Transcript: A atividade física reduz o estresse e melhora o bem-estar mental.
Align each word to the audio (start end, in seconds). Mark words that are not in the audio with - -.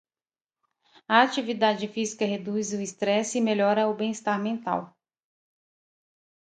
A 1.07 1.21
atividade 1.21 1.87
física 1.87 2.25
reduz 2.25 2.73
o 2.73 2.81
estresse 2.81 3.37
e 3.37 3.41
melhora 3.41 3.87
o 3.87 3.93
bem-estar 3.93 4.41
mental. 4.41 4.97